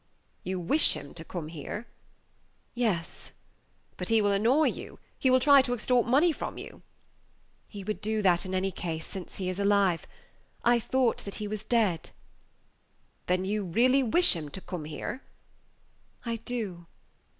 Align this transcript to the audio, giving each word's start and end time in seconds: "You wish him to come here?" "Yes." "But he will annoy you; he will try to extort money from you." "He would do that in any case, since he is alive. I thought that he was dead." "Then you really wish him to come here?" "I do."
"You 0.43 0.59
wish 0.59 0.93
him 0.93 1.13
to 1.13 1.23
come 1.23 1.47
here?" 1.49 1.85
"Yes." 2.73 3.31
"But 3.97 4.09
he 4.09 4.19
will 4.19 4.31
annoy 4.31 4.63
you; 4.69 4.97
he 5.19 5.29
will 5.29 5.39
try 5.39 5.61
to 5.61 5.75
extort 5.75 6.07
money 6.07 6.31
from 6.31 6.57
you." 6.57 6.81
"He 7.67 7.83
would 7.83 8.01
do 8.01 8.23
that 8.23 8.43
in 8.43 8.55
any 8.55 8.71
case, 8.71 9.05
since 9.05 9.37
he 9.37 9.47
is 9.47 9.59
alive. 9.59 10.07
I 10.65 10.79
thought 10.79 11.19
that 11.19 11.35
he 11.35 11.47
was 11.47 11.63
dead." 11.63 12.09
"Then 13.27 13.45
you 13.45 13.63
really 13.63 14.01
wish 14.01 14.35
him 14.35 14.49
to 14.49 14.61
come 14.61 14.85
here?" 14.85 15.21
"I 16.25 16.37
do." 16.37 16.87